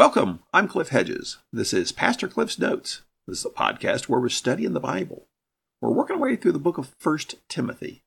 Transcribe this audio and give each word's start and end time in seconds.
Welcome. 0.00 0.40
I'm 0.54 0.66
Cliff 0.66 0.88
Hedges. 0.88 1.36
This 1.52 1.74
is 1.74 1.92
Pastor 1.92 2.26
Cliff's 2.26 2.58
Notes. 2.58 3.02
This 3.26 3.40
is 3.40 3.44
a 3.44 3.50
podcast 3.50 4.08
where 4.08 4.18
we're 4.18 4.30
studying 4.30 4.72
the 4.72 4.80
Bible. 4.80 5.26
We're 5.82 5.90
working 5.90 6.16
our 6.16 6.22
way 6.22 6.36
through 6.36 6.52
the 6.52 6.58
book 6.58 6.78
of 6.78 6.94
1 7.02 7.18
Timothy. 7.50 8.00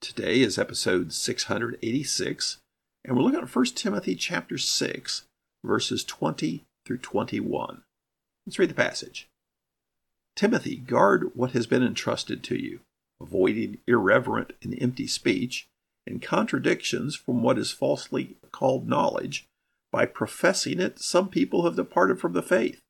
Today 0.00 0.42
is 0.42 0.58
episode 0.58 1.12
686, 1.12 2.58
and 3.04 3.16
we're 3.16 3.24
looking 3.24 3.40
at 3.40 3.52
1 3.52 3.64
Timothy 3.74 4.14
chapter 4.14 4.58
6, 4.58 5.24
verses 5.64 6.04
20 6.04 6.62
through 6.86 6.98
21. 6.98 7.82
Let's 8.46 8.60
read 8.60 8.70
the 8.70 8.74
passage. 8.74 9.26
Timothy, 10.36 10.76
guard 10.76 11.32
what 11.34 11.50
has 11.50 11.66
been 11.66 11.82
entrusted 11.82 12.44
to 12.44 12.54
you, 12.54 12.78
avoiding 13.20 13.78
irreverent 13.88 14.52
and 14.62 14.80
empty 14.80 15.08
speech 15.08 15.66
and 16.06 16.22
contradictions 16.22 17.16
from 17.16 17.42
what 17.42 17.58
is 17.58 17.72
falsely 17.72 18.36
called 18.52 18.88
knowledge. 18.88 19.48
By 19.92 20.06
professing 20.06 20.80
it, 20.80 21.00
some 21.00 21.28
people 21.28 21.64
have 21.64 21.76
departed 21.76 22.20
from 22.20 22.32
the 22.32 22.42
faith. 22.42 22.80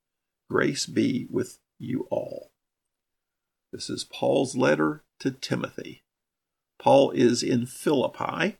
Grace 0.50 0.86
be 0.86 1.26
with 1.30 1.58
you 1.78 2.06
all. 2.10 2.50
This 3.72 3.88
is 3.88 4.04
Paul's 4.04 4.56
letter 4.56 5.04
to 5.20 5.30
Timothy. 5.30 6.02
Paul 6.78 7.10
is 7.12 7.42
in 7.42 7.66
Philippi, 7.66 8.56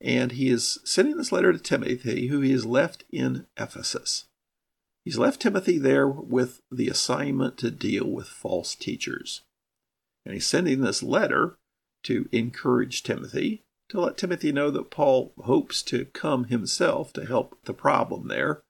and 0.00 0.32
he 0.32 0.48
is 0.48 0.78
sending 0.84 1.16
this 1.16 1.32
letter 1.32 1.52
to 1.52 1.58
Timothy, 1.58 2.28
who 2.28 2.40
he 2.40 2.52
has 2.52 2.64
left 2.64 3.04
in 3.10 3.46
Ephesus. 3.56 4.26
He's 5.04 5.18
left 5.18 5.40
Timothy 5.40 5.78
there 5.78 6.06
with 6.06 6.60
the 6.70 6.88
assignment 6.88 7.58
to 7.58 7.70
deal 7.70 8.06
with 8.06 8.28
false 8.28 8.74
teachers. 8.74 9.42
And 10.24 10.34
he's 10.34 10.46
sending 10.46 10.80
this 10.80 11.02
letter 11.02 11.56
to 12.04 12.28
encourage 12.32 13.02
Timothy, 13.02 13.64
to 13.90 14.00
let 14.00 14.16
Timothy 14.16 14.52
know 14.52 14.70
that 14.70 14.90
Paul 14.90 15.32
hopes 15.42 15.82
to 15.82 16.06
come 16.06 16.44
himself 16.44 17.12
to 17.12 17.26
help 17.26 17.58
the 17.64 17.74
problem 17.74 18.28
there, 18.28 18.62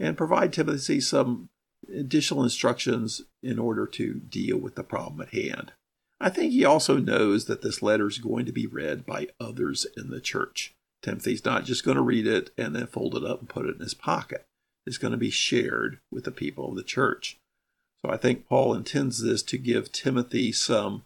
and 0.00 0.16
provide 0.16 0.52
Timothy 0.52 1.00
some 1.00 1.48
additional 1.94 2.42
instructions 2.42 3.22
in 3.42 3.58
order 3.58 3.86
to 3.86 4.14
deal 4.14 4.56
with 4.58 4.74
the 4.74 4.82
problem 4.82 5.20
at 5.20 5.34
hand. 5.34 5.72
I 6.20 6.30
think 6.30 6.52
he 6.52 6.64
also 6.64 6.98
knows 6.98 7.44
that 7.44 7.62
this 7.62 7.82
letter 7.82 8.08
is 8.08 8.18
going 8.18 8.46
to 8.46 8.52
be 8.52 8.66
read 8.66 9.04
by 9.04 9.28
others 9.38 9.86
in 9.96 10.10
the 10.10 10.20
church. 10.20 10.72
Timothy's 11.02 11.44
not 11.44 11.64
just 11.64 11.84
going 11.84 11.96
to 11.96 12.02
read 12.02 12.26
it 12.26 12.50
and 12.56 12.74
then 12.74 12.86
fold 12.86 13.14
it 13.14 13.24
up 13.24 13.40
and 13.40 13.48
put 13.48 13.66
it 13.66 13.74
in 13.74 13.82
his 13.82 13.94
pocket. 13.94 14.46
It's 14.86 14.98
going 14.98 15.12
to 15.12 15.18
be 15.18 15.30
shared 15.30 15.98
with 16.10 16.24
the 16.24 16.30
people 16.30 16.70
of 16.70 16.76
the 16.76 16.82
church. 16.82 17.38
So 18.02 18.10
I 18.10 18.16
think 18.16 18.48
Paul 18.48 18.74
intends 18.74 19.22
this 19.22 19.42
to 19.44 19.58
give 19.58 19.92
Timothy 19.92 20.52
some 20.52 21.04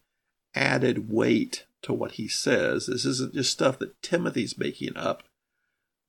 added 0.55 1.11
weight 1.11 1.65
to 1.83 1.93
what 1.93 2.13
he 2.13 2.29
says. 2.29 2.87
This 2.87 3.05
isn't 3.05 3.35
just 3.35 3.53
stuff 3.53 3.79
that 3.79 4.01
Timothy's 4.03 4.59
making 4.59 4.97
up. 4.97 5.23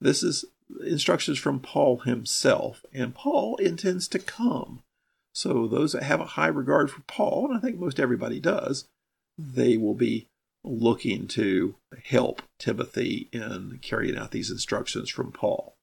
This 0.02 0.24
is 0.24 0.46
instructions 0.86 1.40
from 1.40 1.60
Paul 1.60 2.00
himself, 2.00 2.86
and 2.94 3.16
Paul 3.16 3.58
intends 3.58 4.08
to 4.10 4.20
come. 4.20 4.82
So 5.34 5.68
those 5.68 5.94
that 5.94 6.04
have 6.04 6.22
a 6.22 6.26
high 6.26 6.48
regard 6.48 6.92
for 6.92 7.02
Paul, 7.02 7.48
and 7.48 7.58
I 7.58 7.60
think 7.60 7.80
most 7.80 8.00
everybody 8.00 8.40
does, 8.40 8.86
they 9.38 9.78
will 9.78 9.94
be 9.94 10.28
looking 10.64 11.28
to 11.28 11.76
help 12.06 12.42
Timothy 12.58 13.30
in 13.32 13.80
carrying 13.82 14.18
out 14.18 14.32
these 14.32 14.52
instructions 14.52 15.10
from 15.10 15.32
Paul. 15.32 15.76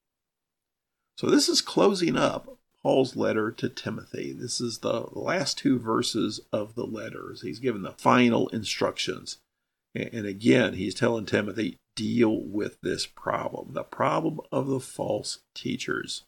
So 1.17 1.28
this 1.31 1.48
is 1.48 1.62
closing 1.62 2.17
up 2.17 2.59
Paul's 2.83 3.17
letter 3.17 3.50
to 3.50 3.69
Timothy. 3.69 4.33
This 4.33 4.61
is 4.61 4.78
the 4.78 5.06
last 5.12 5.59
two 5.59 5.78
verses 5.78 6.41
of 6.53 6.75
the 6.75 6.87
letters. 6.87 7.43
He's 7.43 7.59
given 7.59 7.83
the 7.83 7.93
final 7.93 8.48
instructions. 8.48 9.39
And 9.97 10.27
again, 10.27 10.75
he's 10.75 10.95
telling 10.95 11.27
Timothy, 11.27 11.79
deal 11.95 12.43
with 12.43 12.79
this 12.83 13.07
problem 13.07 13.73
the 13.73 13.83
problem 13.83 14.39
of 14.53 14.67
the 14.67 14.81
false 14.81 15.39
teachers. 15.55 16.25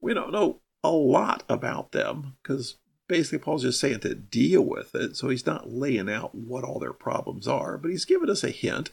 We 0.00 0.14
don't 0.14 0.32
know 0.32 0.60
a 0.84 0.90
lot 0.90 1.42
about 1.48 1.90
them 1.92 2.36
because 2.42 2.76
basically 3.08 3.38
Paul's 3.38 3.62
just 3.62 3.80
saying 3.80 4.00
to 4.00 4.14
deal 4.14 4.62
with 4.62 4.94
it. 4.94 5.16
So 5.16 5.28
he's 5.28 5.46
not 5.46 5.72
laying 5.72 6.08
out 6.08 6.34
what 6.34 6.64
all 6.64 6.78
their 6.78 6.92
problems 6.92 7.48
are, 7.48 7.76
but 7.76 7.90
he's 7.90 8.04
given 8.04 8.30
us 8.30 8.44
a 8.44 8.50
hint. 8.50 8.92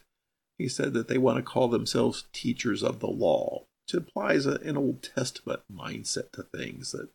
He 0.57 0.67
said 0.67 0.93
that 0.93 1.07
they 1.07 1.17
want 1.17 1.37
to 1.37 1.43
call 1.43 1.67
themselves 1.67 2.25
teachers 2.31 2.83
of 2.83 2.99
the 2.99 3.07
law, 3.07 3.65
which 3.85 3.95
implies 3.95 4.45
a, 4.45 4.55
an 4.61 4.77
Old 4.77 5.03
Testament 5.03 5.61
mindset 5.71 6.31
to 6.33 6.43
things, 6.43 6.91
that, 6.91 7.09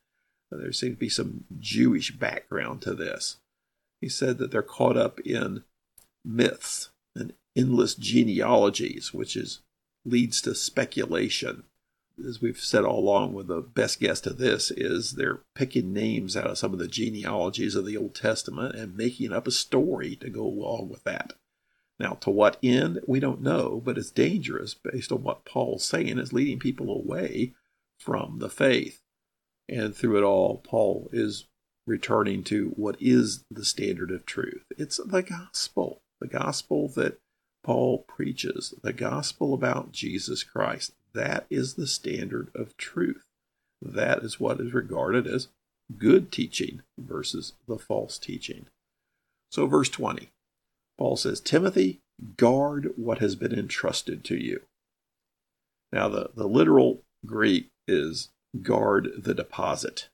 that 0.50 0.58
there 0.58 0.72
seems 0.72 0.94
to 0.94 1.00
be 1.00 1.08
some 1.08 1.44
Jewish 1.58 2.12
background 2.12 2.82
to 2.82 2.94
this. 2.94 3.38
He 4.00 4.08
said 4.08 4.38
that 4.38 4.50
they're 4.50 4.62
caught 4.62 4.96
up 4.96 5.20
in 5.20 5.64
myths 6.24 6.90
and 7.14 7.34
endless 7.56 7.94
genealogies, 7.94 9.12
which 9.12 9.36
is 9.36 9.60
leads 10.04 10.40
to 10.42 10.54
speculation 10.54 11.64
as 12.26 12.40
we've 12.40 12.58
said 12.58 12.84
all 12.84 13.00
along, 13.00 13.32
with 13.32 13.46
the 13.46 13.60
best 13.60 14.00
guess 14.00 14.20
to 14.22 14.32
this 14.32 14.70
is 14.70 15.12
they're 15.12 15.40
picking 15.54 15.92
names 15.92 16.36
out 16.36 16.48
of 16.48 16.58
some 16.58 16.72
of 16.72 16.78
the 16.78 16.88
genealogies 16.88 17.74
of 17.74 17.86
the 17.86 17.96
Old 17.96 18.14
Testament 18.14 18.74
and 18.74 18.96
making 18.96 19.32
up 19.32 19.46
a 19.46 19.52
story 19.52 20.16
to 20.16 20.30
go 20.30 20.42
along 20.42 20.88
with 20.88 21.04
that. 21.04 21.34
Now, 21.98 22.14
to 22.20 22.30
what 22.30 22.58
end, 22.62 23.00
we 23.06 23.20
don't 23.20 23.42
know, 23.42 23.82
but 23.84 23.98
it's 23.98 24.10
dangerous 24.10 24.74
based 24.74 25.10
on 25.10 25.22
what 25.22 25.44
Paul's 25.44 25.84
saying 25.84 26.18
is 26.18 26.32
leading 26.32 26.58
people 26.58 26.90
away 26.90 27.54
from 27.98 28.38
the 28.38 28.48
faith. 28.48 29.02
And 29.68 29.94
through 29.94 30.18
it 30.18 30.24
all, 30.24 30.58
Paul 30.58 31.08
is 31.12 31.46
returning 31.86 32.44
to 32.44 32.68
what 32.76 32.96
is 33.00 33.44
the 33.50 33.64
standard 33.64 34.10
of 34.10 34.26
truth. 34.26 34.64
It's 34.76 34.98
the 34.98 35.22
gospel, 35.22 36.02
the 36.20 36.28
gospel 36.28 36.88
that 36.96 37.18
Paul 37.62 38.04
preaches, 38.08 38.74
the 38.82 38.92
gospel 38.92 39.54
about 39.54 39.92
Jesus 39.92 40.42
Christ. 40.42 40.92
That 41.14 41.46
is 41.50 41.74
the 41.74 41.86
standard 41.86 42.50
of 42.54 42.76
truth. 42.76 43.24
That 43.80 44.22
is 44.22 44.40
what 44.40 44.60
is 44.60 44.72
regarded 44.72 45.26
as 45.26 45.48
good 45.96 46.30
teaching 46.30 46.82
versus 46.98 47.54
the 47.66 47.78
false 47.78 48.18
teaching. 48.18 48.66
So, 49.50 49.66
verse 49.66 49.88
20, 49.88 50.30
Paul 50.98 51.16
says, 51.16 51.40
Timothy, 51.40 52.00
guard 52.36 52.92
what 52.96 53.18
has 53.18 53.36
been 53.36 53.52
entrusted 53.52 54.24
to 54.24 54.36
you. 54.36 54.60
Now, 55.92 56.08
the, 56.08 56.30
the 56.34 56.46
literal 56.46 57.02
Greek 57.24 57.68
is 57.86 58.28
guard 58.62 59.10
the 59.16 59.34
deposit. 59.34 60.08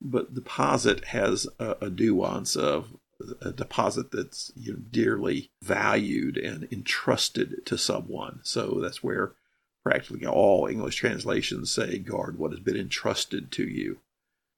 But 0.00 0.34
deposit 0.34 1.06
has 1.06 1.46
a, 1.58 1.76
a 1.80 1.90
nuance 1.90 2.56
of 2.56 2.96
a 3.40 3.52
deposit 3.52 4.10
that's 4.10 4.52
you 4.56 4.72
know, 4.72 4.78
dearly 4.90 5.50
valued 5.62 6.36
and 6.36 6.68
entrusted 6.72 7.64
to 7.66 7.78
someone. 7.78 8.40
So 8.42 8.80
that's 8.80 9.02
where 9.02 9.32
practically 9.84 10.26
all 10.26 10.66
English 10.66 10.96
translations 10.96 11.70
say, 11.70 11.98
guard 11.98 12.38
what 12.38 12.52
has 12.52 12.60
been 12.60 12.76
entrusted 12.76 13.50
to 13.52 13.64
you. 13.64 13.98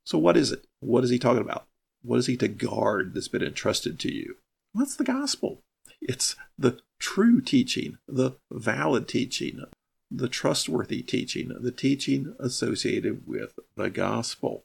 So, 0.05 0.19
what 0.19 0.37
is 0.37 0.53
it? 0.53 0.67
What 0.81 1.05
is 1.05 1.11
he 1.11 1.19
talking 1.19 1.43
about? 1.43 1.67
What 2.03 2.19
is 2.19 2.27
he 2.27 2.37
to 2.37 2.49
guard 2.49 3.15
that's 3.15 3.29
been 3.29 3.43
entrusted 3.43 3.99
to 4.01 4.13
you? 4.13 4.37
What's 4.73 4.97
the 4.97 5.05
gospel? 5.05 5.63
It's 6.03 6.37
the 6.59 6.81
true 6.99 7.41
teaching, 7.41 7.99
the 8.07 8.33
valid 8.53 9.09
teaching, 9.09 9.65
the 10.11 10.29
trustworthy 10.29 11.03
teaching, 11.03 11.51
the 11.59 11.73
teaching 11.73 12.37
associated 12.39 13.27
with 13.27 13.59
the 13.77 13.89
gospel. 13.89 14.65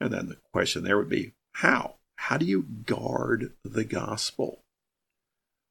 And 0.00 0.12
then 0.12 0.28
the 0.28 0.36
question 0.52 0.84
there 0.84 0.96
would 0.96 1.08
be 1.08 1.32
how? 1.54 1.96
How 2.24 2.36
do 2.36 2.44
you 2.44 2.62
guard 2.62 3.54
the 3.64 3.82
gospel? 3.82 4.62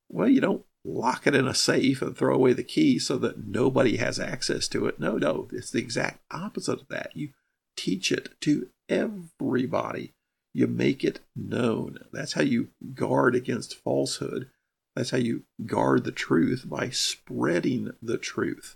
Well, 0.09 0.27
you 0.27 0.41
don't 0.41 0.65
lock 0.83 1.27
it 1.27 1.35
in 1.35 1.47
a 1.47 1.53
safe 1.53 2.01
and 2.01 2.17
throw 2.17 2.33
away 2.33 2.53
the 2.53 2.63
key 2.63 2.97
so 2.97 3.17
that 3.19 3.45
nobody 3.45 3.97
has 3.97 4.19
access 4.19 4.67
to 4.69 4.87
it. 4.87 4.99
No, 4.99 5.17
no, 5.17 5.47
it's 5.53 5.69
the 5.69 5.79
exact 5.79 6.21
opposite 6.31 6.81
of 6.81 6.87
that. 6.87 7.11
You 7.15 7.29
teach 7.77 8.11
it 8.11 8.29
to 8.41 8.69
everybody. 8.89 10.15
You 10.51 10.65
make 10.65 11.03
it 11.03 11.19
known. 11.35 11.99
That's 12.11 12.33
how 12.33 12.41
you 12.41 12.69
guard 12.95 13.35
against 13.35 13.75
falsehood. 13.75 14.49
That's 14.95 15.11
how 15.11 15.19
you 15.19 15.43
guard 15.67 16.03
the 16.03 16.11
truth 16.11 16.65
by 16.67 16.89
spreading 16.89 17.91
the 18.01 18.17
truth. 18.17 18.75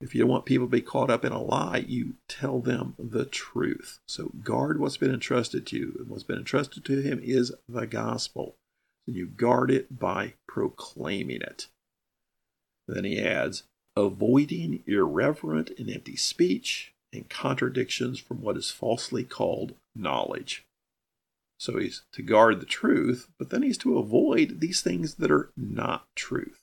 If 0.00 0.14
you 0.14 0.22
don't 0.22 0.30
want 0.30 0.46
people 0.46 0.66
to 0.66 0.70
be 0.70 0.80
caught 0.80 1.10
up 1.10 1.24
in 1.24 1.32
a 1.32 1.42
lie, 1.42 1.84
you 1.86 2.14
tell 2.26 2.60
them 2.60 2.94
the 2.98 3.26
truth. 3.26 4.00
So 4.08 4.30
guard 4.42 4.80
what's 4.80 4.96
been 4.96 5.12
entrusted 5.12 5.66
to 5.68 5.76
you. 5.76 5.96
And 5.98 6.08
what's 6.08 6.22
been 6.22 6.38
entrusted 6.38 6.84
to 6.86 7.02
him 7.02 7.20
is 7.22 7.52
the 7.68 7.86
gospel 7.86 8.56
and 9.06 9.16
you 9.16 9.26
guard 9.26 9.70
it 9.70 9.98
by 9.98 10.34
proclaiming 10.46 11.42
it. 11.42 11.68
Then 12.86 13.04
he 13.04 13.20
adds, 13.20 13.64
avoiding 13.96 14.82
irreverent 14.86 15.70
and 15.78 15.90
empty 15.90 16.16
speech 16.16 16.92
and 17.12 17.28
contradictions 17.28 18.20
from 18.20 18.40
what 18.40 18.56
is 18.56 18.70
falsely 18.70 19.24
called 19.24 19.74
knowledge. 19.96 20.64
So 21.58 21.78
he's 21.78 22.02
to 22.12 22.22
guard 22.22 22.60
the 22.60 22.66
truth, 22.66 23.28
but 23.38 23.50
then 23.50 23.62
he's 23.62 23.78
to 23.78 23.98
avoid 23.98 24.60
these 24.60 24.80
things 24.80 25.16
that 25.16 25.30
are 25.30 25.50
not 25.56 26.06
truth. 26.14 26.60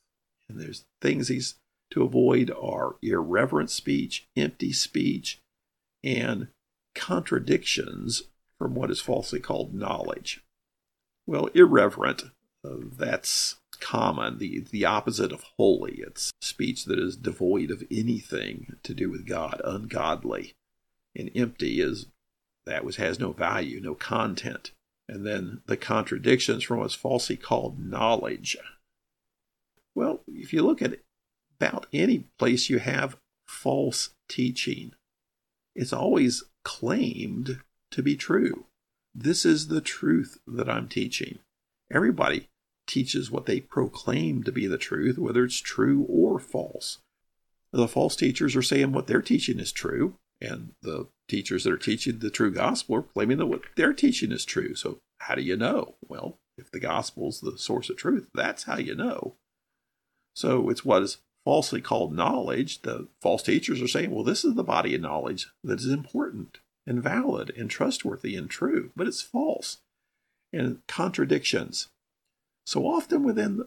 And 0.50 0.60
there's 0.60 0.86
things 1.02 1.28
he's 1.28 1.56
to 1.92 2.04
avoid 2.04 2.52
are 2.52 2.96
irreverent 3.02 3.70
speech, 3.70 4.28
empty 4.36 4.72
speech, 4.72 5.40
and 6.04 6.48
contradictions 6.96 8.24
from 8.58 8.76
what 8.76 8.92
is 8.92 9.00
falsely 9.00 9.40
called 9.40 9.74
knowledge. 9.74 10.44
Well, 11.26 11.48
irreverent, 11.54 12.24
uh, 12.66 12.76
that's 12.98 13.56
common, 13.80 14.40
the, 14.40 14.66
the 14.72 14.86
opposite 14.86 15.32
of 15.32 15.46
holy. 15.58 16.00
It's 16.00 16.32
speech 16.42 16.86
that 16.86 17.00
is 17.00 17.16
devoid 17.16 17.70
of 17.70 17.84
anything 17.92 18.76
to 18.84 18.94
do 18.94 19.10
with 19.10 19.28
God, 19.28 19.62
ungodly. 19.64 20.54
And 21.16 21.32
empty 21.36 21.82
is 21.82 22.08
that 22.66 22.84
which 22.84 22.98
has 22.98 23.20
no 23.20 23.32
value, 23.32 23.80
no 23.80 23.96
content. 23.96 24.72
And 25.08 25.26
then 25.26 25.62
the 25.68 25.78
contradictions 25.78 26.64
from 26.64 26.80
what's 26.80 26.96
falsely 26.96 27.38
called 27.38 27.80
knowledge. 27.80 28.58
Well, 29.96 30.22
if 30.28 30.54
you 30.54 30.64
look 30.64 30.82
at 30.82 31.00
about 31.60 31.88
any 31.92 32.26
place 32.38 32.70
you 32.70 32.80
have 32.80 33.18
false 33.46 34.10
teaching, 34.30 34.94
it's 35.76 35.94
always 35.94 36.44
claimed 36.64 37.62
to 37.92 38.02
be 38.02 38.16
true. 38.16 38.66
This 39.14 39.46
is 39.46 39.68
the 39.68 39.82
truth 39.82 40.38
that 40.48 40.70
I'm 40.70 40.88
teaching. 40.88 41.40
Everybody 41.92 42.50
teaches 42.86 43.32
what 43.32 43.46
they 43.46 43.60
proclaim 43.60 44.44
to 44.44 44.52
be 44.52 44.68
the 44.68 44.78
truth, 44.78 45.18
whether 45.18 45.44
it's 45.44 45.60
true 45.60 46.06
or 46.10 46.40
false. 46.40 47.00
The 47.72 47.88
false 47.88 48.16
teachers 48.16 48.56
are 48.56 48.62
saying 48.62 48.92
what 48.92 49.08
they're 49.08 49.22
teaching 49.22 49.60
is 49.60 49.72
true, 49.72 50.16
and 50.42 50.74
the 50.82 51.08
teachers 51.28 51.64
that 51.64 51.74
are 51.74 51.78
teaching 51.78 52.20
the 52.20 52.30
true 52.30 52.52
gospel 52.52 52.96
are 52.96 53.02
claiming 53.02 53.38
that 53.38 53.48
what 53.48 53.64
they're 53.76 53.94
teaching 53.94 54.32
is 54.32 54.46
true. 54.46 54.74
So, 54.76 55.00
how 55.20 55.36
do 55.36 55.42
you 55.42 55.58
know? 55.58 55.96
Well, 56.08 56.38
if 56.58 56.72
the 56.72 56.80
gospel 56.80 57.30
is 57.30 57.42
the 57.42 57.58
source 57.58 57.90
of 57.90 57.98
truth, 57.98 58.30
that's 58.34 58.64
how 58.64 58.78
you 58.78 58.96
know. 58.96 59.36
So, 60.34 60.70
it's 60.70 60.86
what 60.86 61.04
is 61.04 61.18
falsely 61.48 61.80
called 61.80 62.14
knowledge. 62.14 62.82
The 62.82 63.08
false 63.22 63.42
teachers 63.42 63.82
are 63.82 63.88
saying, 63.88 64.12
well, 64.12 64.26
this 64.26 64.44
is 64.44 64.56
the 64.56 64.66
body 64.66 64.96
of 64.96 65.00
knowledge 65.00 65.48
that 65.64 65.80
is 65.80 65.88
important 65.88 66.60
and 66.86 67.02
valid 67.02 67.54
and 67.56 67.70
trustworthy 67.70 68.36
and 68.36 68.50
true, 68.50 68.92
but 68.98 69.08
it's 69.08 69.22
false. 69.22 69.78
And 70.52 70.82
contradictions. 70.90 71.88
So 72.66 72.86
often 72.86 73.24
within 73.24 73.64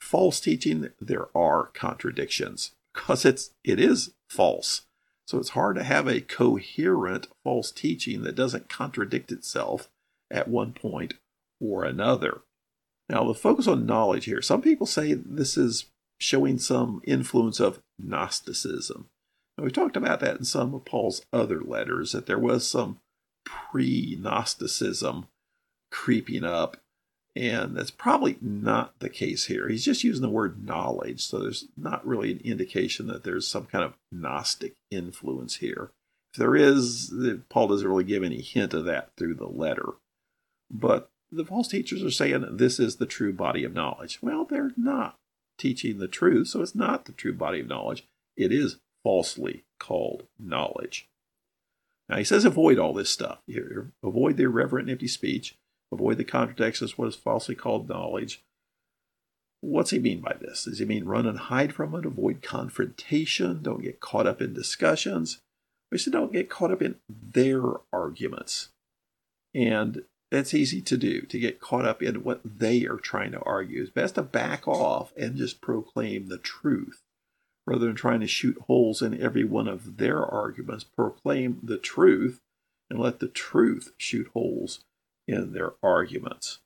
false 0.00 0.40
teaching, 0.40 0.88
there 1.00 1.28
are 1.32 1.66
contradictions 1.66 2.72
because 2.92 3.24
it's 3.24 3.52
it 3.62 3.78
is 3.78 4.14
false. 4.28 4.82
So 5.28 5.38
it's 5.38 5.50
hard 5.50 5.76
to 5.76 5.84
have 5.84 6.08
a 6.08 6.22
coherent 6.22 7.28
false 7.44 7.70
teaching 7.70 8.24
that 8.24 8.34
doesn't 8.34 8.68
contradict 8.68 9.30
itself 9.30 9.88
at 10.28 10.48
one 10.48 10.72
point 10.72 11.14
or 11.60 11.84
another. 11.84 12.40
Now, 13.08 13.22
the 13.22 13.32
focus 13.32 13.68
on 13.68 13.86
knowledge 13.86 14.24
here, 14.24 14.42
some 14.42 14.60
people 14.60 14.88
say 14.88 15.14
this 15.14 15.56
is 15.56 15.86
showing 16.22 16.58
some 16.58 17.02
influence 17.04 17.60
of 17.60 17.80
Gnosticism. 17.98 19.08
Now, 19.58 19.64
we 19.64 19.70
talked 19.70 19.96
about 19.96 20.20
that 20.20 20.38
in 20.38 20.44
some 20.44 20.74
of 20.74 20.84
Paul's 20.84 21.22
other 21.32 21.60
letters, 21.60 22.12
that 22.12 22.26
there 22.26 22.38
was 22.38 22.68
some 22.68 23.00
pre 23.44 24.16
Gnosticism 24.18 25.26
creeping 25.90 26.44
up 26.44 26.78
and 27.34 27.76
that's 27.76 27.90
probably 27.90 28.36
not 28.42 28.98
the 28.98 29.08
case 29.08 29.46
here. 29.46 29.68
He's 29.68 29.84
just 29.84 30.04
using 30.04 30.22
the 30.22 30.28
word 30.28 30.66
knowledge, 30.66 31.24
so 31.24 31.38
there's 31.38 31.66
not 31.78 32.06
really 32.06 32.32
an 32.32 32.40
indication 32.44 33.06
that 33.06 33.24
there's 33.24 33.46
some 33.46 33.64
kind 33.64 33.84
of 33.84 33.94
Gnostic 34.10 34.74
influence 34.90 35.56
here. 35.56 35.90
If 36.34 36.38
there 36.38 36.54
is, 36.54 37.12
Paul 37.48 37.68
doesn't 37.68 37.88
really 37.88 38.04
give 38.04 38.22
any 38.22 38.42
hint 38.42 38.74
of 38.74 38.84
that 38.84 39.10
through 39.16 39.34
the 39.34 39.46
letter. 39.46 39.94
But 40.70 41.10
the 41.30 41.44
false 41.44 41.68
teachers 41.68 42.02
are 42.02 42.10
saying 42.10 42.44
this 42.50 42.78
is 42.78 42.96
the 42.96 43.06
true 43.06 43.32
body 43.32 43.64
of 43.64 43.72
knowledge. 43.72 44.18
Well, 44.20 44.44
they're 44.44 44.72
not 44.76 45.18
teaching 45.62 45.98
the 45.98 46.08
truth, 46.08 46.48
so 46.48 46.60
it's 46.60 46.74
not 46.74 47.04
the 47.04 47.12
true 47.12 47.32
body 47.32 47.60
of 47.60 47.68
knowledge. 47.68 48.06
It 48.36 48.52
is 48.52 48.78
falsely 49.02 49.64
called 49.78 50.26
knowledge. 50.38 51.08
Now 52.08 52.18
he 52.18 52.24
says 52.24 52.44
avoid 52.44 52.78
all 52.78 52.92
this 52.92 53.10
stuff. 53.10 53.38
Here. 53.46 53.92
Avoid 54.02 54.36
the 54.36 54.44
irreverent 54.44 54.88
and 54.88 54.92
empty 54.92 55.08
speech 55.08 55.56
Avoid 55.92 56.16
the 56.16 56.24
contradictions, 56.24 56.96
what 56.96 57.08
is 57.08 57.14
falsely 57.14 57.54
called 57.54 57.88
knowledge. 57.88 58.42
What's 59.60 59.90
he 59.90 59.98
mean 59.98 60.20
by 60.20 60.34
this? 60.40 60.64
Does 60.64 60.78
he 60.78 60.86
mean 60.86 61.04
run 61.04 61.26
and 61.26 61.38
hide 61.38 61.74
from 61.74 61.94
it, 61.94 62.06
avoid 62.06 62.42
confrontation, 62.42 63.62
don't 63.62 63.82
get 63.82 64.00
caught 64.00 64.26
up 64.26 64.40
in 64.40 64.54
discussions? 64.54 65.42
He 65.90 65.98
said 65.98 66.14
don't 66.14 66.32
get 66.32 66.48
caught 66.48 66.72
up 66.72 66.80
in 66.80 66.96
their 67.08 67.62
arguments. 67.92 68.70
And 69.54 70.02
that's 70.32 70.54
easy 70.54 70.80
to 70.80 70.96
do, 70.96 71.20
to 71.20 71.38
get 71.38 71.60
caught 71.60 71.84
up 71.84 72.02
in 72.02 72.24
what 72.24 72.40
they 72.42 72.86
are 72.86 72.96
trying 72.96 73.32
to 73.32 73.40
argue. 73.40 73.82
It's 73.82 73.90
best 73.90 74.14
to 74.14 74.22
back 74.22 74.66
off 74.66 75.12
and 75.14 75.36
just 75.36 75.60
proclaim 75.60 76.28
the 76.28 76.38
truth 76.38 77.02
rather 77.66 77.84
than 77.84 77.94
trying 77.94 78.20
to 78.20 78.26
shoot 78.26 78.56
holes 78.66 79.02
in 79.02 79.20
every 79.20 79.44
one 79.44 79.68
of 79.68 79.98
their 79.98 80.24
arguments. 80.24 80.84
Proclaim 80.84 81.60
the 81.62 81.76
truth 81.76 82.40
and 82.88 82.98
let 82.98 83.20
the 83.20 83.28
truth 83.28 83.92
shoot 83.98 84.28
holes 84.32 84.80
in 85.28 85.52
their 85.52 85.74
arguments. 85.82 86.60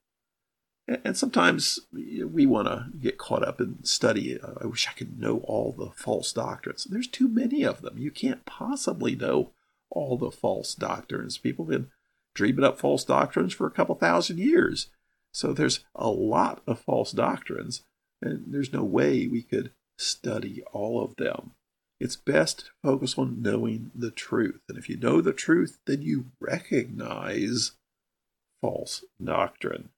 And 0.86 1.16
sometimes 1.16 1.80
we 1.92 2.46
want 2.46 2.68
to 2.68 2.86
get 2.96 3.18
caught 3.18 3.42
up 3.42 3.60
in 3.60 3.82
study. 3.82 4.38
I 4.40 4.66
wish 4.66 4.86
I 4.86 4.92
could 4.92 5.18
know 5.18 5.38
all 5.38 5.74
the 5.76 5.90
false 5.90 6.32
doctrines. 6.32 6.84
There's 6.84 7.08
too 7.08 7.26
many 7.26 7.64
of 7.64 7.82
them. 7.82 7.98
You 7.98 8.12
can't 8.12 8.46
possibly 8.46 9.16
know 9.16 9.50
all 9.90 10.16
the 10.16 10.30
false 10.30 10.76
doctrines. 10.76 11.36
People 11.36 11.64
have 11.64 11.72
been 11.72 11.90
dreaming 12.36 12.64
up 12.64 12.78
false 12.78 13.02
doctrines 13.02 13.52
for 13.52 13.66
a 13.66 13.72
couple 13.72 13.94
thousand 13.96 14.38
years. 14.38 14.88
So 15.32 15.52
there's 15.52 15.80
a 15.94 16.08
lot 16.08 16.62
of 16.66 16.78
false 16.78 17.10
doctrines, 17.10 17.82
and 18.22 18.44
there's 18.46 18.72
no 18.72 18.84
way 18.84 19.26
we 19.26 19.42
could 19.42 19.72
study 19.98 20.62
all 20.72 21.02
of 21.02 21.16
them. 21.16 21.52
It's 21.98 22.16
best 22.16 22.58
to 22.58 22.64
focus 22.82 23.16
on 23.16 23.40
knowing 23.40 23.90
the 23.94 24.10
truth. 24.10 24.60
And 24.68 24.76
if 24.76 24.88
you 24.88 24.96
know 24.96 25.20
the 25.20 25.32
truth, 25.32 25.78
then 25.86 26.02
you 26.02 26.26
recognize 26.40 27.72
false 28.60 29.04
doctrine. 29.22 29.88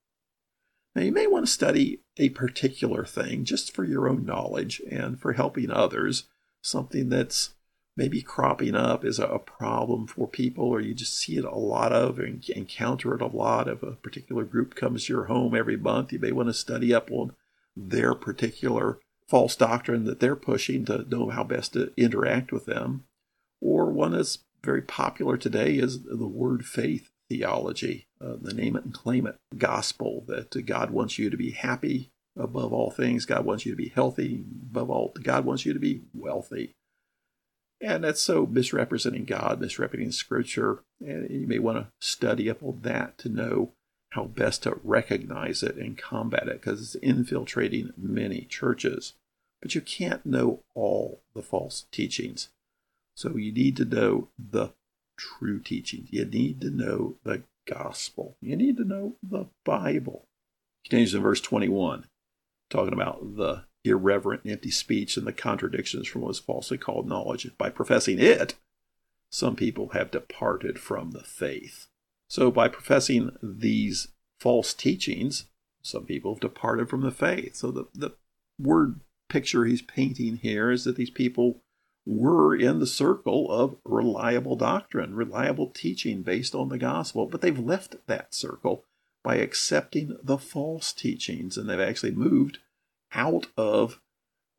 Now, 0.94 1.02
you 1.02 1.12
may 1.12 1.26
want 1.26 1.46
to 1.46 1.52
study 1.52 2.00
a 2.16 2.30
particular 2.30 3.04
thing 3.04 3.44
just 3.44 3.74
for 3.74 3.84
your 3.84 4.08
own 4.08 4.24
knowledge 4.24 4.80
and 4.90 5.20
for 5.20 5.32
helping 5.32 5.70
others, 5.70 6.24
something 6.62 7.08
that's 7.08 7.54
maybe 7.98 8.22
cropping 8.22 8.76
up 8.76 9.04
as 9.04 9.18
a 9.18 9.40
problem 9.44 10.06
for 10.06 10.28
people, 10.28 10.66
or 10.66 10.80
you 10.80 10.94
just 10.94 11.18
see 11.18 11.36
it 11.36 11.44
a 11.44 11.56
lot 11.56 11.92
of 11.92 12.20
and 12.20 12.48
encounter 12.50 13.12
it 13.12 13.20
a 13.20 13.26
lot. 13.26 13.66
If 13.66 13.82
a 13.82 13.96
particular 13.96 14.44
group 14.44 14.76
comes 14.76 15.04
to 15.04 15.12
your 15.12 15.24
home 15.24 15.52
every 15.52 15.76
month, 15.76 16.12
you 16.12 16.20
may 16.20 16.30
want 16.30 16.48
to 16.48 16.54
study 16.54 16.94
up 16.94 17.10
on 17.10 17.32
their 17.76 18.14
particular 18.14 19.00
false 19.26 19.56
doctrine 19.56 20.04
that 20.04 20.20
they're 20.20 20.36
pushing 20.36 20.84
to 20.84 21.08
know 21.08 21.30
how 21.30 21.42
best 21.42 21.72
to 21.72 21.92
interact 21.96 22.52
with 22.52 22.66
them. 22.66 23.02
Or 23.60 23.90
one 23.90 24.12
that's 24.12 24.38
very 24.62 24.82
popular 24.82 25.36
today 25.36 25.74
is 25.74 26.04
the 26.04 26.28
word 26.28 26.64
faith 26.64 27.10
theology, 27.28 28.06
uh, 28.20 28.36
the 28.40 28.54
name 28.54 28.76
it 28.76 28.84
and 28.84 28.94
claim 28.94 29.26
it 29.26 29.36
gospel 29.56 30.24
that 30.28 30.64
God 30.66 30.92
wants 30.92 31.18
you 31.18 31.30
to 31.30 31.36
be 31.36 31.50
happy 31.50 32.12
above 32.38 32.72
all 32.72 32.92
things. 32.92 33.26
God 33.26 33.44
wants 33.44 33.66
you 33.66 33.72
to 33.72 33.76
be 33.76 33.88
healthy 33.88 34.44
above 34.70 34.88
all. 34.88 35.12
God 35.20 35.44
wants 35.44 35.66
you 35.66 35.72
to 35.72 35.80
be 35.80 36.02
wealthy. 36.14 36.76
And 37.80 38.04
that's 38.04 38.20
so 38.20 38.46
misrepresenting 38.46 39.24
God, 39.24 39.60
misrepresenting 39.60 40.12
Scripture. 40.12 40.80
And 41.00 41.30
you 41.30 41.46
may 41.46 41.58
want 41.58 41.78
to 41.78 42.06
study 42.06 42.50
up 42.50 42.62
on 42.62 42.80
that 42.82 43.18
to 43.18 43.28
know 43.28 43.72
how 44.10 44.24
best 44.24 44.64
to 44.64 44.80
recognize 44.82 45.62
it 45.62 45.76
and 45.76 45.96
combat 45.96 46.48
it 46.48 46.60
because 46.60 46.80
it's 46.80 46.94
infiltrating 46.96 47.92
many 47.96 48.42
churches. 48.42 49.14
But 49.60 49.74
you 49.74 49.80
can't 49.80 50.24
know 50.24 50.60
all 50.74 51.20
the 51.34 51.42
false 51.42 51.86
teachings. 51.92 52.48
So 53.14 53.36
you 53.36 53.52
need 53.52 53.76
to 53.76 53.84
know 53.84 54.28
the 54.38 54.72
true 55.16 55.60
teachings. 55.60 56.08
You 56.10 56.24
need 56.24 56.60
to 56.62 56.70
know 56.70 57.16
the 57.24 57.42
gospel. 57.66 58.36
You 58.40 58.56
need 58.56 58.76
to 58.78 58.84
know 58.84 59.16
the 59.22 59.46
Bible. 59.64 60.26
Continues 60.84 61.14
in 61.14 61.22
verse 61.22 61.40
21, 61.40 62.06
talking 62.70 62.94
about 62.94 63.36
the 63.36 63.64
irreverent 63.84 64.44
and 64.44 64.52
empty 64.52 64.70
speech 64.70 65.16
and 65.16 65.26
the 65.26 65.32
contradictions 65.32 66.06
from 66.06 66.22
what 66.22 66.30
is 66.30 66.38
falsely 66.38 66.78
called 66.78 67.08
knowledge. 67.08 67.48
By 67.56 67.70
professing 67.70 68.18
it, 68.18 68.54
some 69.30 69.56
people 69.56 69.90
have 69.90 70.10
departed 70.10 70.78
from 70.78 71.10
the 71.12 71.22
faith. 71.22 71.86
So, 72.28 72.50
by 72.50 72.68
professing 72.68 73.30
these 73.42 74.08
false 74.38 74.74
teachings, 74.74 75.46
some 75.82 76.04
people 76.04 76.34
have 76.34 76.40
departed 76.40 76.88
from 76.88 77.02
the 77.02 77.10
faith. 77.10 77.56
So, 77.56 77.70
the, 77.70 77.84
the 77.94 78.10
word 78.58 79.00
picture 79.28 79.64
he's 79.64 79.82
painting 79.82 80.36
here 80.36 80.70
is 80.70 80.84
that 80.84 80.96
these 80.96 81.10
people 81.10 81.62
were 82.06 82.56
in 82.56 82.80
the 82.80 82.86
circle 82.86 83.50
of 83.50 83.76
reliable 83.84 84.56
doctrine, 84.56 85.14
reliable 85.14 85.68
teaching 85.68 86.22
based 86.22 86.54
on 86.54 86.70
the 86.70 86.78
gospel, 86.78 87.26
but 87.26 87.42
they've 87.42 87.58
left 87.58 87.96
that 88.06 88.34
circle 88.34 88.84
by 89.22 89.36
accepting 89.36 90.16
the 90.22 90.38
false 90.38 90.92
teachings 90.92 91.58
and 91.58 91.68
they've 91.68 91.78
actually 91.78 92.12
moved 92.12 92.60
out 93.14 93.46
of 93.56 94.00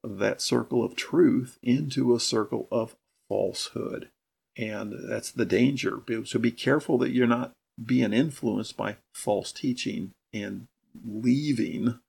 that 0.03 0.41
circle 0.41 0.83
of 0.83 0.95
truth 0.95 1.57
into 1.61 2.15
a 2.15 2.19
circle 2.19 2.67
of 2.71 2.95
falsehood. 3.27 4.09
And 4.57 4.93
that's 5.09 5.31
the 5.31 5.45
danger. 5.45 6.01
So 6.25 6.39
be 6.39 6.51
careful 6.51 6.97
that 6.99 7.11
you're 7.11 7.27
not 7.27 7.53
being 7.83 8.13
influenced 8.13 8.75
by 8.75 8.97
false 9.13 9.51
teaching 9.51 10.11
and 10.33 10.67
leaving 11.05 11.99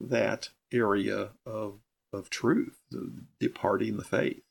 that 0.00 0.50
area 0.72 1.30
of, 1.44 1.80
of 2.12 2.30
truth, 2.30 2.76
departing 3.40 3.96
the 3.96 4.04
faith. 4.04 4.42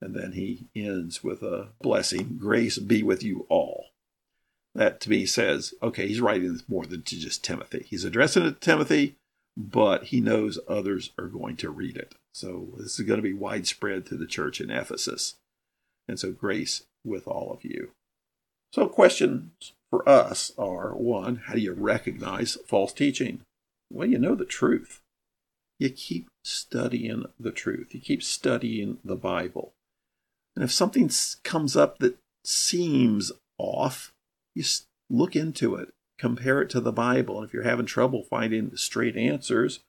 And 0.00 0.14
then 0.14 0.32
he 0.32 0.66
ends 0.74 1.24
with 1.24 1.42
a 1.42 1.68
blessing 1.80 2.36
grace 2.38 2.78
be 2.78 3.02
with 3.02 3.22
you 3.22 3.46
all. 3.48 3.86
That 4.74 5.00
to 5.02 5.10
me 5.10 5.24
says, 5.24 5.72
okay, 5.82 6.06
he's 6.06 6.20
writing 6.20 6.52
this 6.52 6.68
more 6.68 6.84
than 6.84 7.02
to 7.02 7.18
just 7.18 7.42
Timothy. 7.42 7.86
He's 7.88 8.04
addressing 8.04 8.44
it 8.44 8.60
to 8.60 8.60
Timothy, 8.60 9.16
but 9.56 10.04
he 10.04 10.20
knows 10.20 10.58
others 10.68 11.12
are 11.18 11.28
going 11.28 11.56
to 11.56 11.70
read 11.70 11.96
it. 11.96 12.14
So 12.34 12.68
this 12.76 12.98
is 12.98 13.06
going 13.06 13.18
to 13.18 13.22
be 13.22 13.32
widespread 13.32 14.06
through 14.06 14.18
the 14.18 14.26
church 14.26 14.60
in 14.60 14.70
Ephesus. 14.70 15.36
And 16.06 16.18
so 16.18 16.32
grace 16.32 16.84
with 17.04 17.26
all 17.26 17.52
of 17.52 17.64
you. 17.64 17.92
So 18.72 18.88
questions 18.88 19.72
for 19.90 20.06
us 20.08 20.52
are 20.58 20.94
one, 20.94 21.42
how 21.46 21.54
do 21.54 21.60
you 21.60 21.72
recognize 21.72 22.58
false 22.66 22.92
teaching? 22.92 23.40
Well, 23.90 24.08
you 24.08 24.18
know 24.18 24.34
the 24.34 24.44
truth. 24.44 25.00
You 25.78 25.90
keep 25.90 26.28
studying 26.44 27.24
the 27.38 27.52
truth. 27.52 27.94
You 27.94 28.00
keep 28.00 28.22
studying 28.22 28.98
the 29.04 29.16
Bible. 29.16 29.72
And 30.54 30.64
if 30.64 30.72
something 30.72 31.10
comes 31.44 31.76
up 31.76 31.98
that 31.98 32.18
seems 32.44 33.32
off, 33.58 34.12
you 34.54 34.64
look 35.08 35.36
into 35.36 35.74
it, 35.76 35.92
compare 36.18 36.62
it 36.62 36.70
to 36.70 36.80
the 36.80 36.92
Bible. 36.92 37.38
And 37.38 37.46
if 37.46 37.52
you're 37.52 37.62
having 37.62 37.86
trouble 37.86 38.22
finding 38.22 38.76
straight 38.76 39.16
answers, 39.16 39.80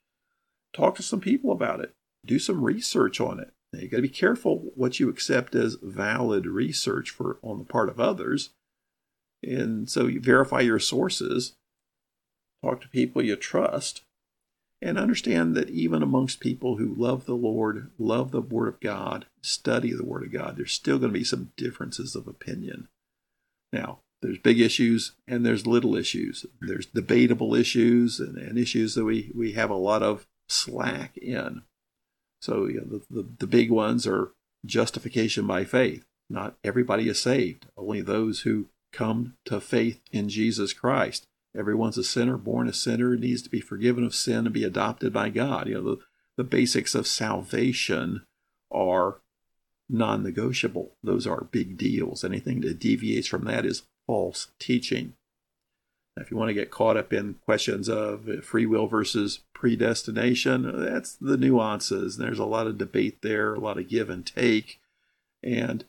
talk 0.73 0.95
to 0.95 1.03
some 1.03 1.21
people 1.21 1.51
about 1.51 1.79
it. 1.79 1.93
Do 2.25 2.39
some 2.39 2.63
research 2.63 3.21
on 3.21 3.39
it. 3.39 3.53
Now, 3.71 3.79
you 3.79 3.89
got 3.89 3.97
to 3.97 4.03
be 4.03 4.09
careful 4.09 4.71
what 4.75 4.99
you 4.99 5.09
accept 5.09 5.55
as 5.55 5.77
valid 5.81 6.45
research 6.45 7.09
for 7.09 7.37
on 7.41 7.59
the 7.59 7.65
part 7.65 7.89
of 7.89 7.99
others. 7.99 8.51
And 9.43 9.89
so 9.89 10.07
you 10.07 10.19
verify 10.19 10.61
your 10.61 10.79
sources, 10.79 11.53
talk 12.63 12.81
to 12.81 12.87
people 12.89 13.21
you 13.21 13.35
trust, 13.35 14.01
and 14.81 14.97
understand 14.97 15.55
that 15.55 15.69
even 15.69 16.01
amongst 16.01 16.39
people 16.39 16.77
who 16.77 16.93
love 16.95 17.25
the 17.25 17.35
Lord, 17.35 17.91
love 17.97 18.31
the 18.31 18.41
Word 18.41 18.67
of 18.67 18.79
God, 18.79 19.25
study 19.41 19.91
the 19.93 20.05
Word 20.05 20.23
of 20.23 20.31
God, 20.31 20.57
there's 20.57 20.73
still 20.73 20.99
going 20.99 21.11
to 21.11 21.19
be 21.19 21.23
some 21.23 21.51
differences 21.57 22.15
of 22.15 22.27
opinion. 22.27 22.87
Now, 23.73 23.99
there's 24.21 24.39
big 24.39 24.59
issues 24.59 25.13
and 25.27 25.45
there's 25.45 25.67
little 25.67 25.95
issues. 25.95 26.45
There's 26.59 26.85
debatable 26.85 27.53
issues 27.53 28.19
and, 28.19 28.37
and 28.37 28.57
issues 28.57 28.95
that 28.95 29.05
we, 29.05 29.31
we 29.35 29.53
have 29.53 29.69
a 29.69 29.75
lot 29.75 30.01
of 30.01 30.27
slack 30.47 31.17
in. 31.17 31.61
So 32.41 32.65
you 32.65 32.81
know, 32.81 32.99
the, 32.99 33.21
the, 33.21 33.29
the 33.39 33.47
big 33.47 33.71
ones 33.71 34.07
are 34.07 34.31
justification 34.65 35.45
by 35.45 35.65
faith. 35.65 36.05
Not 36.29 36.55
everybody 36.63 37.07
is 37.07 37.21
saved, 37.21 37.67
only 37.77 38.01
those 38.01 38.41
who 38.41 38.67
come 38.91 39.35
to 39.45 39.61
faith 39.61 40.01
in 40.11 40.29
Jesus 40.29 40.73
Christ. 40.73 41.27
Everyone's 41.55 41.97
a 41.97 42.03
sinner, 42.03 42.37
born 42.37 42.67
a 42.67 42.73
sinner, 42.73 43.15
needs 43.15 43.41
to 43.43 43.49
be 43.49 43.61
forgiven 43.61 44.03
of 44.03 44.13
sin 44.13 44.45
and 44.45 44.53
be 44.53 44.63
adopted 44.63 45.13
by 45.13 45.29
God. 45.29 45.67
You 45.67 45.75
know, 45.75 45.83
the, 45.83 45.97
the 46.37 46.43
basics 46.43 46.93
of 46.95 47.07
salvation 47.07 48.25
are 48.71 49.21
non 49.89 50.23
negotiable. 50.23 50.95
Those 51.01 51.25
are 51.25 51.45
big 51.45 51.77
deals. 51.77 52.23
Anything 52.23 52.61
that 52.61 52.79
deviates 52.79 53.27
from 53.27 53.45
that 53.45 53.65
is 53.65 53.83
false 54.07 54.47
teaching. 54.57 55.13
Now, 56.15 56.23
if 56.23 56.31
you 56.31 56.37
want 56.37 56.49
to 56.49 56.55
get 56.55 56.71
caught 56.71 56.97
up 56.97 57.13
in 57.13 57.35
questions 57.45 57.87
of 57.87 58.27
free 58.43 58.65
will 58.65 58.87
versus 58.87 59.41
predestination, 59.53 60.83
that's 60.83 61.13
the 61.13 61.37
nuances. 61.37 62.17
There's 62.17 62.39
a 62.39 62.45
lot 62.45 62.65
of 62.65 62.79
debate 62.79 63.21
there, 63.21 63.53
a 63.53 63.59
lot 63.59 63.77
of 63.77 63.87
give 63.87 64.09
and 64.09 64.25
take. 64.25 64.79
And 65.43 65.85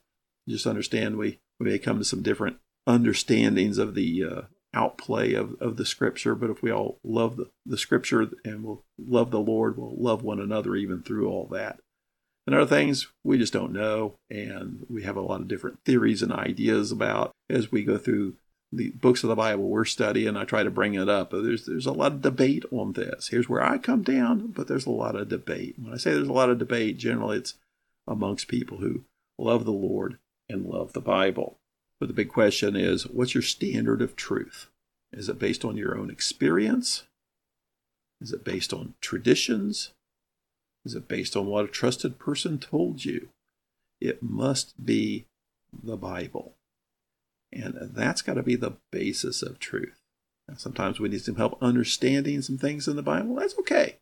just 0.47 0.67
understand 0.67 1.17
we, 1.17 1.39
we 1.59 1.71
may 1.71 1.79
come 1.79 1.99
to 1.99 2.05
some 2.05 2.23
different 2.23 2.59
understandings 2.87 3.79
of 3.79 3.95
the 3.95 4.25
uh, 4.25 4.41
outplay 4.75 5.35
of, 5.35 5.55
of 5.61 5.77
the 5.77 5.87
scripture, 5.87 6.35
but 6.35 6.51
if 6.51 6.63
we 6.63 6.71
all 6.71 6.99
love 7.03 7.37
the, 7.37 7.51
the 7.65 7.79
scripture 7.79 8.29
and 8.45 8.65
we'll 8.65 8.85
love 8.99 9.31
the 9.31 9.41
Lord, 9.41 9.77
we'll 9.77 9.97
love 9.97 10.23
one 10.23 10.41
another 10.41 10.77
even 10.77 11.03
through 11.03 11.29
all 11.29 11.47
that. 11.53 11.81
And 12.49 12.55
other 12.55 12.67
things 12.67 13.09
we 13.23 13.37
just 13.37 13.53
don't 13.53 13.75
know, 13.75 14.15
and 14.31 14.87
we 14.89 15.03
have 15.03 15.19
a 15.19 15.21
lot 15.21 15.43
of 15.43 15.49
different 15.49 15.85
theories 15.85 16.23
and 16.23 16.33
ideas 16.33 16.91
about 16.91 17.33
as 17.51 17.71
we 17.71 17.85
go 17.85 17.99
through 17.99 18.37
the 18.73 18.89
books 18.93 19.23
of 19.23 19.29
the 19.29 19.37
Bible 19.37 19.69
we're 19.69 19.85
studying. 19.85 20.35
I 20.35 20.45
try 20.45 20.63
to 20.63 20.71
bring 20.71 20.95
it 20.95 21.11
up. 21.11 21.31
There's 21.31 21.67
there's 21.67 21.85
a 21.85 21.93
lot 21.93 22.13
of 22.13 22.23
debate 22.23 22.65
on 22.73 22.95
this. 22.95 23.29
Here's 23.29 23.51
where 23.51 23.63
I 23.63 23.77
come 23.77 24.03
down, 24.03 24.47
but 24.47 24.67
there's 24.67 24.87
a 24.87 24.91
lot 24.91 25.15
of 25.15 25.29
debate. 25.29 25.75
When 25.79 25.93
I 25.93 25.99
say 25.99 26.15
there's 26.15 26.27
a 26.27 26.33
lot 26.33 26.49
of 26.49 26.57
debate, 26.57 26.97
generally 26.97 27.37
it's 27.37 27.53
amongst 28.07 28.49
people 28.49 28.79
who 28.79 29.05
love 29.39 29.67
the 29.67 29.71
Lord 29.71 30.17
and 30.49 30.65
love 30.65 30.95
the 30.95 31.03
Bible. 31.03 31.59
But 32.01 32.07
the 32.07 32.15
big 32.15 32.31
question 32.31 32.77
is 32.77 33.07
what's 33.07 33.35
your 33.35 33.43
standard 33.43 34.01
of 34.01 34.17
truth? 34.17 34.69
Is 35.13 35.29
it 35.29 35.39
based 35.39 35.67
on 35.67 35.77
your 35.77 35.99
own 35.99 36.09
experience? 36.09 37.03
Is 38.23 38.33
it 38.33 38.43
based 38.43 38.73
on 38.73 38.95
traditions? 39.03 39.93
Is 40.85 40.95
it 40.95 41.09
based 41.09 41.37
on 41.37 41.47
what 41.47 41.65
a 41.65 41.69
trusted 41.69 42.19
person 42.19 42.59
told 42.59 43.05
you? 43.05 43.29
It 44.01 44.23
must 44.23 44.85
be 44.85 45.27
the 45.73 45.97
Bible. 45.97 46.55
And 47.53 47.77
that's 47.95 48.23
got 48.23 48.35
to 48.35 48.43
be 48.43 48.57
the 48.57 48.77
basis 48.91 49.43
of 49.43 49.59
truth. 49.59 50.01
Now, 50.49 50.55
sometimes 50.57 51.01
we 51.01 51.09
need 51.09 51.23
some 51.23 51.37
help 51.37 51.59
understanding 51.61 52.43
some 52.43 52.59
things 52.59 52.89
in 52.89 52.97
the 52.97 53.03
Bible. 53.03 53.35
That's 53.37 53.59
okay. 53.59 53.97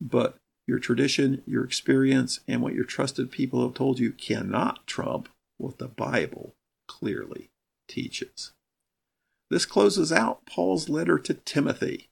But 0.00 0.36
your 0.66 0.78
tradition, 0.78 1.42
your 1.46 1.64
experience, 1.64 2.40
and 2.46 2.62
what 2.62 2.74
your 2.74 2.84
trusted 2.84 3.30
people 3.30 3.62
have 3.62 3.74
told 3.74 3.98
you 3.98 4.12
cannot 4.12 4.86
trump 4.86 5.28
what 5.58 5.78
the 5.78 5.88
Bible 5.88 6.54
clearly 6.88 7.50
teaches. 7.88 8.52
This 9.50 9.66
closes 9.66 10.12
out 10.12 10.46
Paul's 10.46 10.88
letter 10.88 11.18
to 11.18 11.34
Timothy. 11.34 12.08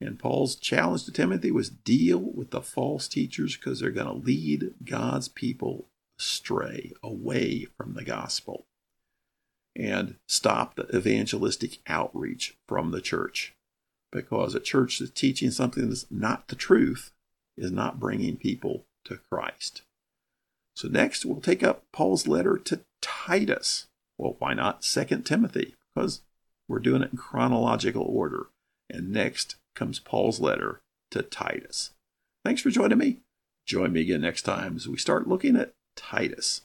And 0.00 0.18
Paul's 0.18 0.56
challenge 0.56 1.04
to 1.04 1.12
Timothy 1.12 1.50
was 1.50 1.70
deal 1.70 2.18
with 2.18 2.50
the 2.50 2.60
false 2.60 3.08
teachers 3.08 3.56
because 3.56 3.80
they're 3.80 3.90
going 3.90 4.06
to 4.06 4.26
lead 4.26 4.74
God's 4.84 5.28
people 5.28 5.86
astray, 6.18 6.92
away 7.02 7.66
from 7.76 7.94
the 7.94 8.04
gospel, 8.04 8.66
and 9.76 10.16
stop 10.28 10.74
the 10.74 10.86
evangelistic 10.94 11.78
outreach 11.86 12.56
from 12.68 12.90
the 12.90 13.00
church. 13.00 13.54
Because 14.12 14.54
a 14.54 14.60
church 14.60 14.98
that's 14.98 15.10
teaching 15.10 15.50
something 15.50 15.88
that's 15.88 16.06
not 16.10 16.48
the 16.48 16.54
truth 16.54 17.10
is 17.56 17.70
not 17.70 17.98
bringing 17.98 18.36
people 18.36 18.84
to 19.04 19.18
Christ. 19.30 19.82
So, 20.76 20.88
next, 20.88 21.24
we'll 21.24 21.40
take 21.40 21.62
up 21.62 21.82
Paul's 21.92 22.26
letter 22.26 22.56
to 22.58 22.80
Titus. 23.00 23.86
Well, 24.18 24.36
why 24.38 24.54
not 24.54 24.84
Second 24.84 25.24
Timothy? 25.24 25.74
Because 25.94 26.22
we're 26.68 26.78
doing 26.78 27.02
it 27.02 27.12
in 27.12 27.18
chronological 27.18 28.04
order. 28.04 28.46
And 28.90 29.10
next 29.10 29.56
comes 29.74 29.98
Paul's 29.98 30.40
letter 30.40 30.80
to 31.10 31.22
Titus. 31.22 31.90
Thanks 32.44 32.60
for 32.60 32.70
joining 32.70 32.98
me. 32.98 33.18
Join 33.66 33.92
me 33.92 34.02
again 34.02 34.20
next 34.20 34.42
time 34.42 34.76
as 34.76 34.86
we 34.86 34.98
start 34.98 35.26
looking 35.28 35.56
at 35.56 35.72
Titus. 35.96 36.62